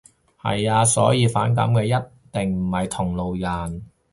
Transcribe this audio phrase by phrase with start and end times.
[0.41, 0.83] 係呀。
[0.83, 1.89] 所以反感嘅一
[2.31, 3.85] 定唔係同路人